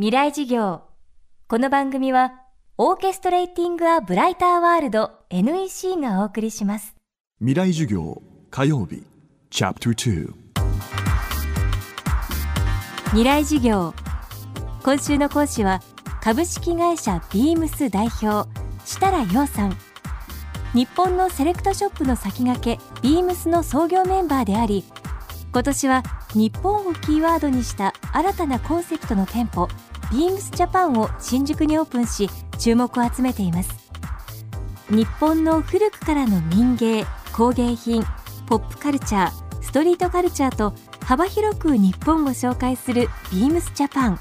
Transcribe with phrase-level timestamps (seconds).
[0.00, 0.80] 未来事業。
[1.46, 2.32] この番組は
[2.78, 6.94] オーケストレーティング・ア・ブライター・ワールド NEC がお送りします。
[7.40, 9.02] 未来授業火曜日
[9.50, 10.32] チャプター
[13.08, 13.92] 未来事業。
[14.82, 15.82] 今週の講師は
[16.22, 18.48] 株式会社ビームス代表
[18.86, 19.76] 設楽陽さん。
[20.72, 24.82] 日本のセレクトショップの先駆けビームスの創業メンバーであり
[25.52, 29.68] 今年は日本をキーワードにした新たなコンセプトの店舗
[30.12, 33.70] ビームスジャパンを新宿にオープンし注目を集めています。
[34.90, 38.04] 日本の古くからの民芸工芸品
[38.46, 44.18] ポップカルチャーストリートカルチャーと幅広く日本を紹介するビームスジャパン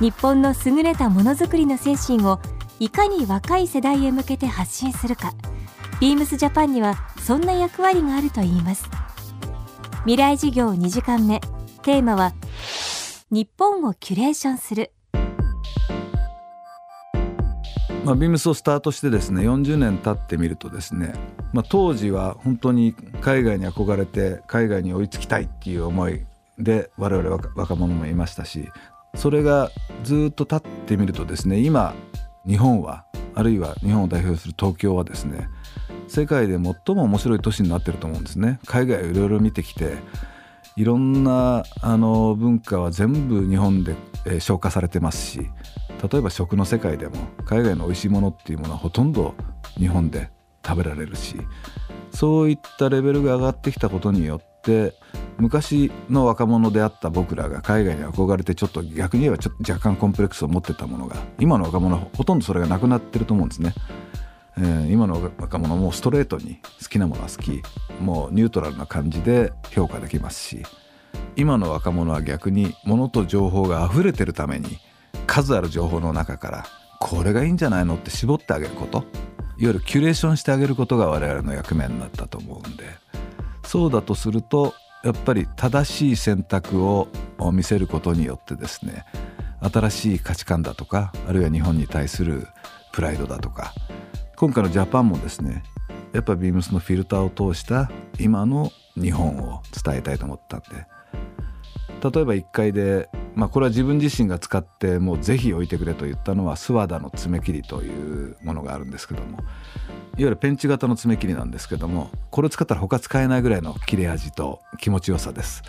[0.00, 2.40] 日本の優れたものづくりの精神を
[2.80, 5.32] いかに若い世代へ向けて発信するか。
[6.00, 8.88] ビームスジャパンにはそんな役割があるといいます。
[10.00, 11.40] 未来事業2時間目。
[11.82, 12.32] テーマは
[13.34, 14.92] 日本をキュレーションする。
[18.04, 21.14] まあ、ビームスをスタートしてですね40年経ってみるとですね、
[21.52, 26.24] まあ、当時は本当に海外に憧れて海外に追いつきたいっていう思い
[26.58, 28.68] で我々若者もいましたし
[29.16, 29.70] それが
[30.04, 31.94] ずっと経ってみるとですね今
[32.46, 35.48] 日本はあるいは日本を代表する東京はですね
[36.06, 38.60] 世界で最も面白い都市になってると思うんですね。
[38.66, 39.96] 海外をいろいろ見てきて
[40.76, 43.94] いろんなあの文化は全部日本で、
[44.26, 45.48] えー、消化されてますし
[46.10, 49.34] 例えば食の世界でも海外の美味しいものっていうものはほとんど
[49.78, 50.30] 日本で
[50.66, 51.36] 食べられるし
[52.10, 54.94] そういったレベルが上がってきたことによって
[55.38, 63.74] 昔の若者であった僕らが海外に憧れてちょっと逆に言えばちょ若干コンプレックスを持ってたものが今の若者ほとんどそれがなくなってると思うんですね。
[64.56, 67.62] えー、今の若者もストレートに好きなものは好き。
[68.00, 70.62] もうニュートラルな感じで評価できますし。
[71.36, 74.78] 今の若者は逆に物と情報が溢れてるために
[75.26, 76.66] 数ある情報の中から
[77.00, 78.98] これがいいんじゃないのって絞ってあげること。
[78.98, 79.04] いわ
[79.58, 82.84] ゆるキュレーションしてあげることが我々の役目になったと思うんで。
[83.64, 87.08] そうだとするとやっぱり正しい選択を
[87.52, 89.04] 見せることによってですね
[89.60, 92.46] 新しい価値観だとかあるいは日本に対する
[92.92, 93.74] プライドだとか
[94.44, 95.62] 今回のジャパンもですね
[96.12, 97.90] やっぱビームスのフィルターを通した
[98.20, 100.66] 今の日本を伝えたいと思ったんで
[102.12, 109.46] 例えば1階で、まあ、これは自分自身が使ってもうぜひ置いてくれと言ったのは諏訪田の爪切りというものがあるんですけどもいわ
[110.18, 115.62] ゆるペンチ型の爪切りなんですけどもこれを使ったら他使えないぐらいの切れ味と気持ちよさです。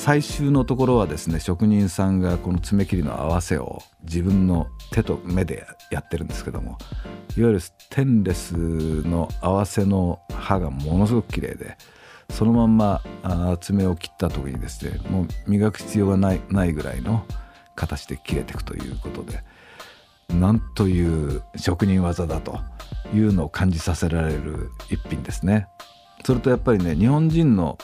[0.00, 6.78] 最終のところはですね職人さんがこの爪切りの合わせを自分の手と目でやってるんですけども
[7.36, 11.76] いわゆるステンレスの合わせの刃がものすごく綺麗で
[12.30, 17.26] そのまんまあ爪を切った時にですねもう磨く必要がないないぐらいの
[17.76, 19.44] 形で切れていくということで
[20.30, 22.58] なんという職人技だと
[23.12, 25.68] いうのを感じさせられる一品ですね。
[26.24, 27.78] それとやっぱりね日本人の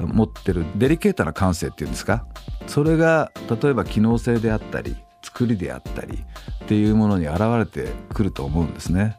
[0.00, 2.24] 持ってるデリケートな感性っていうんですか？
[2.66, 3.32] それが
[3.62, 6.24] 例えば機能性であったり作りであったり
[6.64, 9.16] っていうものに現れてくると思うんですね。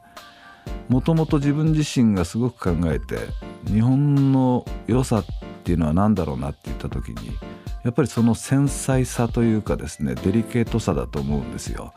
[0.89, 3.17] もともと自分自身がすごく考えて
[3.65, 5.25] 日本の良さっ
[5.63, 7.37] ていうのは何だろうなって言った時に
[7.83, 11.93] やっぱりその繊細さというかですねデリケートさだと思うんですよ。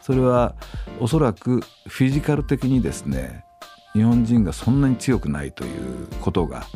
[0.00, 0.54] それは
[0.98, 3.44] おそらくフィジカル的にですね
[3.92, 6.66] 日本人がそんなに強くないということが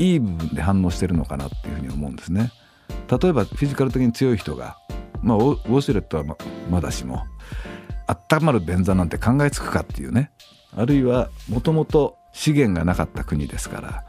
[0.00, 2.50] いい部分で反応してるのかなっていうふうに思うんですね。
[3.08, 4.78] 例えばフィジカル的に強い人が、
[5.22, 6.24] まあ、ウォシュレットは
[6.70, 7.24] まだしも
[8.06, 10.30] 温まる便座なんて考えつくかっていうね。
[10.74, 14.04] あるいはもともと資源がなかった国ですから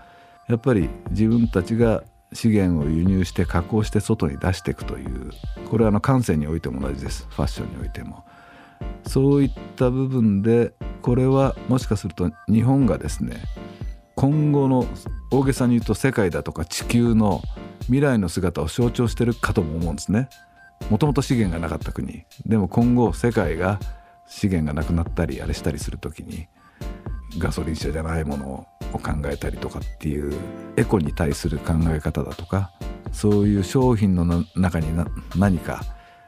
[0.47, 2.03] やっぱり自分たちが
[2.34, 5.31] 資源を輸入して加工して外に出していくという
[5.69, 7.28] これはあの感性においても同じです。
[7.31, 8.24] ファッションにおいても。
[9.07, 13.44] そういった部分でこれはもしかすると日本がですね
[14.21, 14.85] 今後の
[15.31, 17.41] 大げさに言うと世界だとか地球の
[17.85, 20.29] 未来の姿を象徴してるかとも思うんですね。
[20.91, 22.23] もともと資源がなかった国。
[22.45, 23.79] でも今後世界が
[24.27, 26.47] 資源がなくなったりあれしたりする時に
[27.39, 30.39] ガソリン車じゃないものを考えたりとかっていう
[30.77, 32.71] エコに対する考え方だとか
[33.12, 34.85] そういう商品の中に
[35.35, 35.81] 何か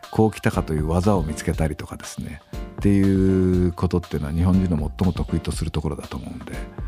[0.10, 2.42] こう来たかという技を見つけたりとかですね。
[2.54, 6.83] っていうことっていうのは日本人の最も得意とするところだと思うんで。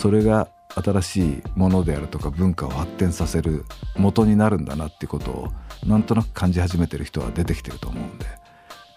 [0.00, 3.66] それが新しいものであるとか文化を発展させる
[3.98, 5.48] 元になるんだなってことを
[5.86, 8.24] なんとなく感じ始めてる人は出てきてると思うんで、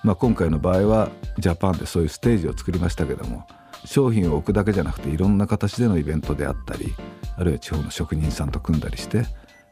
[0.01, 1.09] まあ、今回の場合は
[1.39, 3.45] ジャパンでそういうステージを作りましたけども
[3.83, 6.95] 商品を置くだけじゃなくていろんな形でのイベントであったり
[7.35, 9.25] あるいは地方の職人さんと組んだりして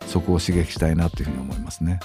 [0.08, 2.02] そこを刺激したいなというふうに思いますね。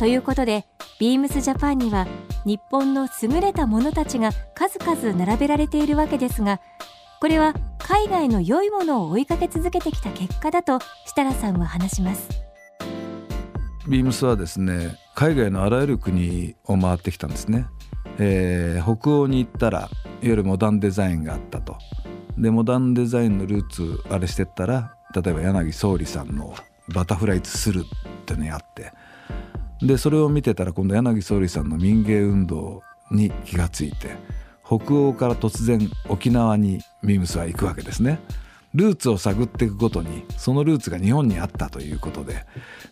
[0.00, 0.66] ということで
[0.98, 2.08] ビームスジャパンには
[2.44, 6.60] 日本の優れた者たちが数々並べられているわけですが
[7.20, 12.30] これは海外の良いものを追いかけ続けてきた結果だと設楽さんは話します。
[13.86, 17.66] ビームスはですね海外のあらゆる国を回ってきたんですね、
[18.18, 19.88] えー、北欧に行ったらいわ
[20.22, 21.76] ゆるモダンデザインがあったと。
[22.38, 26.54] でモダンデザインのルーツあれしてったら例えば柳総理さんの
[26.94, 28.92] バタフライツするってのやって。
[29.86, 34.40] でそれを見てたら今度柳総理さんの民芸運動に気がついて。
[34.70, 38.20] 北欧から突然沖縄にミムスは行くわけですね。
[38.72, 42.46] ルーツを探っていくごとにそのルーツが日本にあったということで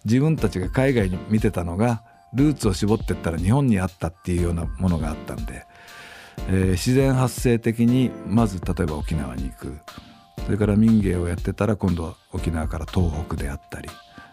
[0.04, 2.02] 自分たちが海外に見てたのが
[2.34, 5.66] ルーツを絞ってったら日本にあったっていうようなものがあったんで、
[6.48, 9.78] えー、自然発生的にまず例えば沖縄に行く
[10.44, 13.88] それから民芸をやってたら今度は沖縄から東北であったり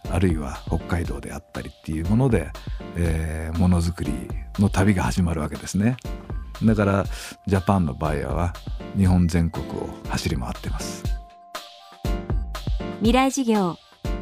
[0.09, 2.49] あるいは北海道であったりっていうもので、
[2.97, 4.11] えー、ものづくり
[4.57, 5.97] の旅が始まるわけですね
[6.63, 7.05] だから
[7.45, 8.53] ジャパンのバイヤーは
[8.97, 11.03] 日本全国を走り回ってます。
[12.99, 13.77] 未来事業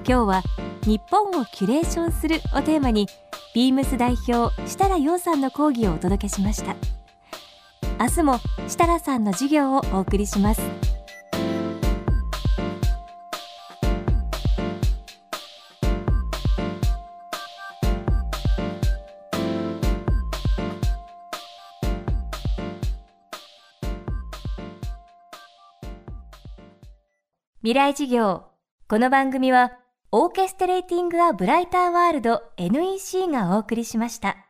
[0.05, 0.43] 今日は
[0.85, 3.07] 日本をキュレーションするをテーマに
[3.53, 6.75] ビームス代表設楽陽さんの講義をお届けしました。
[7.99, 10.61] 明日も設楽さんの授業をお送りします。
[27.63, 28.43] 未来事業
[28.89, 29.71] この番組は
[30.11, 34.42] オーケストレーティング・ア・ブライター・ワールド NEC がお送りしました。